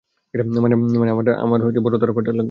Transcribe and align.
মানে, 0.61 0.75
আমার 1.37 1.59
বড় 1.79 1.95
তারকাঁটা 1.99 2.31
লাগবে। 2.31 2.39